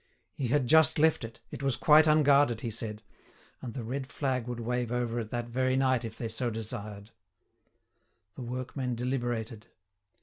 [0.33, 3.03] He had just left it, it was quite unguarded, he said,
[3.61, 7.11] and the red flag would wave over it that very night if they so desired.
[8.33, 9.67] The workmen deliberated.